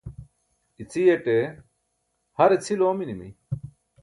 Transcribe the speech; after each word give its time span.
iciyaṭe 0.83 1.37
har 2.37 2.49
e 2.55 2.57
cʰil 2.63 2.81
oominimi 2.87 3.29